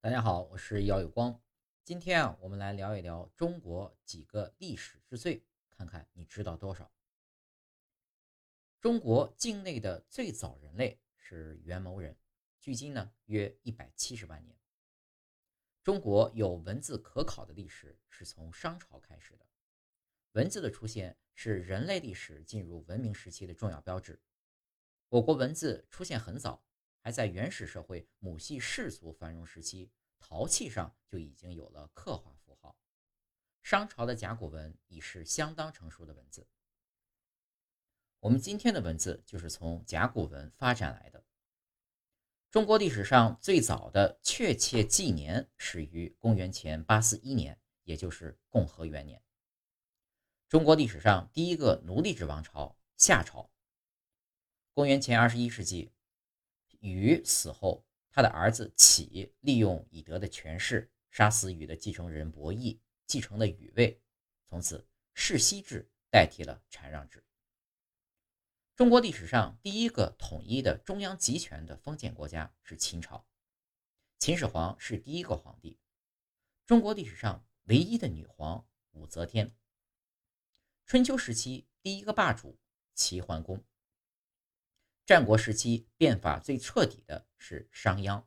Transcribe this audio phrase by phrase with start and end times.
[0.00, 1.42] 大家好，我是姚有光。
[1.82, 6.88] 今天啊，我们来聊一聊中国几个历史之最，看看你知道多少。
[8.80, 12.16] 中国境内的最早人类是元谋人，
[12.60, 14.56] 距今呢约一百七十万年。
[15.82, 19.44] 中国有文字可考的历史是从商朝开始的，
[20.30, 24.22] 文字的出现是人类历史进入文明时期的重要标志。
[25.08, 26.64] 我国文字出现很早。
[27.08, 32.76] 还在原始社会母系氏族繁荣时期，陶器上就已经有了刻画符号。
[33.62, 36.46] 商朝的甲骨文已是相当成熟的文字。
[38.20, 41.24] 我们今天的文字就是从甲骨文发展来的。
[42.50, 49.22] 中国历史上最早的确切纪年始于公元前八四一年，也就是共和元年。
[50.46, 53.50] 中国历史上第一个奴隶制王朝夏朝，
[54.74, 55.90] 公元前二十一世纪。
[56.80, 64.00] 禹死后，他的儿子启利用以德的权势，杀死禹的继承人伯益，继承了禹位，
[64.46, 67.24] 从此世袭制代替了禅让制。
[68.76, 73.26] 中国历史上第一个统一的中央集权的封建国家是秦朝，
[74.18, 75.78] 秦始皇是第一个皇帝。
[76.64, 79.52] 中国历史上唯一的女皇武则天。
[80.86, 82.58] 春秋时期第一个霸主
[82.94, 83.64] 齐桓公。
[85.08, 88.26] 战国时期变法最彻底的是商鞅。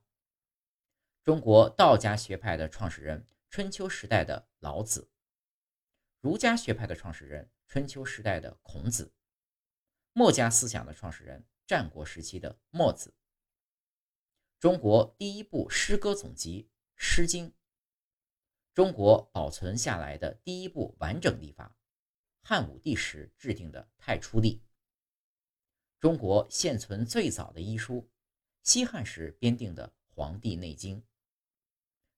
[1.21, 5.07] 中国道家学派的创始人，春秋时代的老子；
[6.21, 9.11] 儒家学派的创始人，春秋时代的孔子；
[10.13, 13.13] 墨家思想的创始人，战国时期的墨子。
[14.57, 17.49] 中国第一部诗歌总集《诗经》，
[18.73, 21.77] 中国保存下来的第一部完整历法，
[22.41, 24.55] 汉武帝时制定的《太初历》。
[26.01, 28.09] 中国现存最早的医书，
[28.63, 30.97] 西汉时编定的《黄帝内经》；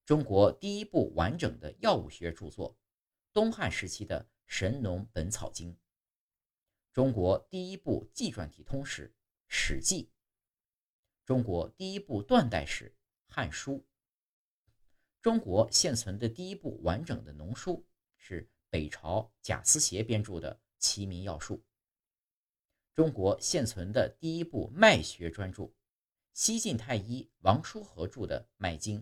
[0.05, 2.77] 中国第一部完整的药物学著作，
[3.33, 5.73] 东汉时期的《神农本草经》；
[6.93, 9.09] 中国第一部纪传体通史
[9.49, 10.05] 《史记》；
[11.25, 12.95] 中国第一部断代史
[13.35, 13.73] 《汉书》；
[15.21, 17.85] 中国现存的第一部完整的农书
[18.15, 21.57] 是北朝贾思勰编著的《齐民要术》。
[22.95, 25.73] 中国现存的第一部脉学专著，
[26.33, 28.99] 西晋太医王叔和著的《脉经》；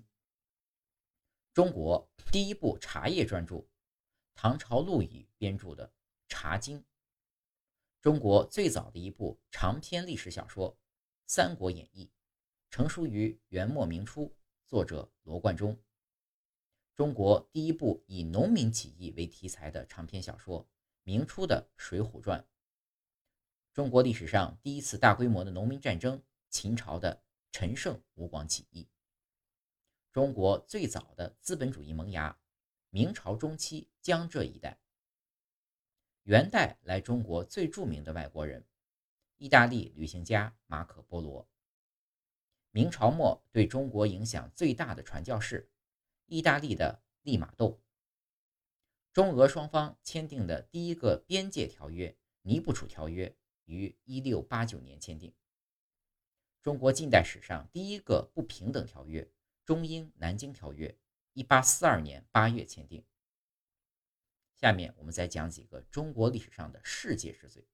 [1.53, 3.67] 中国第一部茶叶专著，
[4.33, 5.87] 唐朝陆羽编著的
[6.29, 6.79] 《茶经》；
[7.99, 10.73] 中国最早的一部长篇历史小说
[11.25, 12.05] 《三国演义》，
[12.69, 14.33] 成书于元末明初，
[14.67, 15.75] 作者罗贯中；
[16.95, 20.65] 中国第一部以农民起义为题材的长篇小说，
[21.03, 22.39] 明初的《水浒传》。
[23.73, 27.23] 中国历史上第一次大规模的农民战争，秦朝的
[27.53, 28.89] 陈胜吴广起义；
[30.11, 32.37] 中国最早的资本主义萌芽，
[32.89, 34.77] 明朝中期江浙一带；
[36.23, 38.67] 元代来中国最著名的外国人，
[39.37, 41.47] 意大利旅行家马可·波罗；
[42.71, 45.71] 明朝末对中国影响最大的传教士，
[46.25, 47.79] 意大利的利玛窦；
[49.13, 52.09] 中俄双方签订的第一个边界条约
[52.41, 53.29] 《尼布楚条约》。
[53.65, 55.33] 于一六八九年签订。
[56.61, 59.23] 中国近代史上第一个不平等条约
[59.65, 60.87] 《中英南京条约》，
[61.33, 63.03] 一八四二年八月签订。
[64.55, 67.67] 下面我们再讲几个中国历史上的世界之最。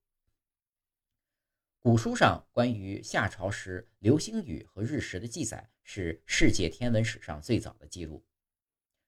[1.79, 8.25] 古书上关于夏朝时流星雨和日食的记载，是世界天文史上最早的记录。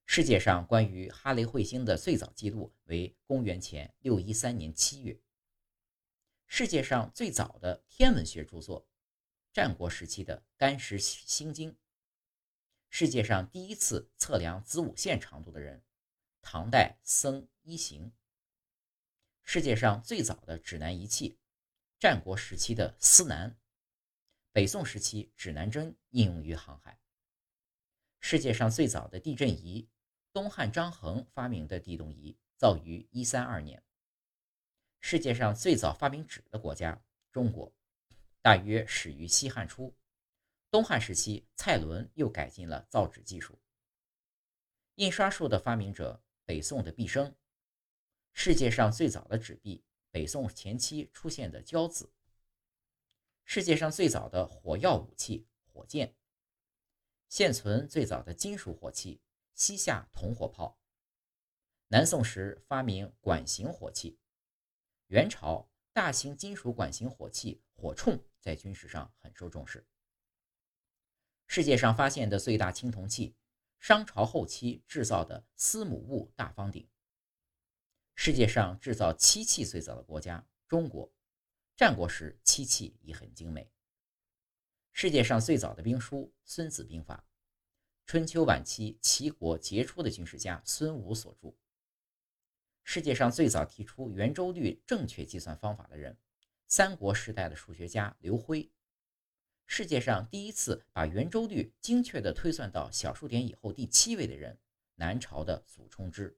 [0.05, 5.17] 世界上关于哈雷彗星的最早记录为公元前六一三年七月。
[6.51, 8.89] 世界上最早的天文学著作，
[9.53, 11.71] 战国时期的《干石星经》。
[12.89, 15.83] 世界上第一次测量子午线长度的人，
[16.41, 18.11] 唐代僧一行。
[19.43, 21.37] 世界上最早的指南仪器，
[21.99, 23.55] 战国时期的司南。
[24.51, 26.99] 北宋时期指南针应用于航海。
[28.19, 29.87] 世界上最早的地震仪，
[30.33, 33.81] 东汉张衡发明的地动仪，造于一三二年。
[34.99, 37.01] 世界上最早发明纸的国家
[37.31, 37.73] 中国，
[38.41, 39.95] 大约始于西汉初。
[40.69, 43.59] 东汉时期，蔡伦又改进了造纸技术。
[44.95, 47.35] 印刷术的发明者，北宋的毕升。
[48.33, 52.11] 世界上最早的纸币，北宋前期出现的交子。
[53.45, 56.15] 世界上最早的火药武器火箭。
[57.29, 59.21] 现存最早的金属火器
[59.55, 60.77] 西夏铜火炮。
[61.87, 64.19] 南宋时发明管形火器。
[65.09, 69.83] 元朝大型金属管型火器火铳在军事上很受重视。
[71.47, 73.35] 世界上发现的最大青铜器
[73.79, 76.87] 商朝后期制造的司母戊大方鼎。
[78.13, 81.11] 世界上制造漆器最早的国家中国，
[81.75, 83.71] 战国时漆器已很精美。
[84.91, 87.25] 世界上最早的兵书《孙子兵法》，
[88.05, 91.55] 春秋晚期齐国杰出的军事家孙武所著。
[92.91, 96.17] 世界上最早提出圆周率正确计算方法的人，
[96.65, 98.71] 三国时代的数学家刘辉。
[99.67, 104.57] 世界上第一次把圆周率精确地推算到小数点以后第七位的人，
[104.95, 106.35] 南朝的祖冲之。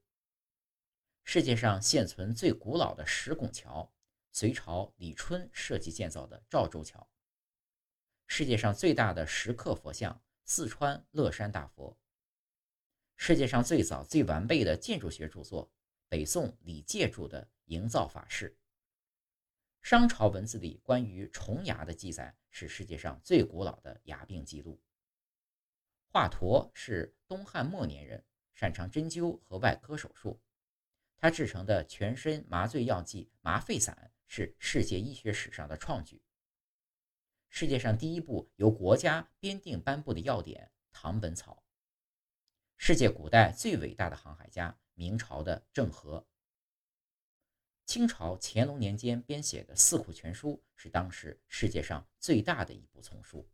[1.23, 3.89] 世界上现存最古老的石拱桥，
[4.33, 7.09] 隋朝李春设计建造的赵州桥。
[8.27, 11.97] 世界上最大的石刻佛像，四川乐山大佛。
[13.15, 15.71] 世界上最早最完备的建筑学著作，
[16.11, 18.49] 北宋李诫著的《营造法式》。
[19.81, 24.77] 商朝文字里关于虫牙的记载，是世界上最古老的牙病记录。
[26.09, 30.41] 华佗是东汉末年人，擅长针灸和外科手术。
[31.15, 36.21] 他制成的全身麻醉药剂麻沸散是世界医学史上的创举。
[37.47, 41.63] 世界上第一部由国家编定颁布的药典《唐本草》。
[42.75, 46.25] 世界古代最伟大的航海家，明朝的郑和。
[47.85, 53.49] 清朝乾隆年间编写的《四库全书》是当时世界上最大的一部丛书。